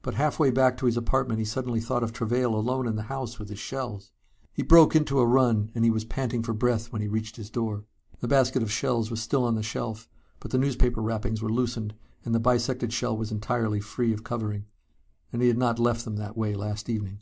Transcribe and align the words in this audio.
But 0.00 0.14
halfway 0.14 0.50
back 0.50 0.78
to 0.78 0.86
his 0.86 0.96
apartment 0.96 1.38
he 1.40 1.44
suddenly 1.44 1.82
thought 1.82 2.02
of 2.02 2.10
Travail 2.10 2.54
alone 2.54 2.86
in 2.88 2.96
the 2.96 3.02
house 3.02 3.38
with 3.38 3.50
his 3.50 3.58
shells. 3.58 4.12
He 4.54 4.62
broke 4.62 4.96
into 4.96 5.18
a 5.20 5.26
run 5.26 5.70
and 5.74 5.84
he 5.84 5.90
was 5.90 6.06
panting 6.06 6.42
for 6.42 6.54
breath 6.54 6.90
when 6.90 7.02
he 7.02 7.06
reached 7.06 7.36
his 7.36 7.50
door. 7.50 7.84
The 8.20 8.28
basket 8.28 8.62
of 8.62 8.72
shells 8.72 9.10
was 9.10 9.20
still 9.20 9.44
on 9.44 9.56
the 9.56 9.62
shelf, 9.62 10.08
but 10.40 10.52
the 10.52 10.56
newspaper 10.58 11.02
wrappings 11.02 11.42
were 11.42 11.52
loosened, 11.52 11.94
and 12.24 12.34
the 12.34 12.40
bisected 12.40 12.94
shell 12.94 13.14
was 13.14 13.30
entirely 13.30 13.78
free 13.80 14.10
of 14.14 14.24
covering. 14.24 14.64
And 15.34 15.42
he 15.42 15.48
had 15.48 15.58
not 15.58 15.78
left 15.78 16.06
them 16.06 16.16
that 16.16 16.34
way 16.34 16.54
last 16.54 16.88
evening. 16.88 17.20